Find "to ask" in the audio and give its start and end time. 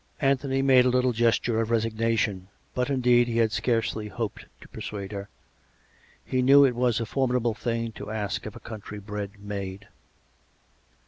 7.91-8.47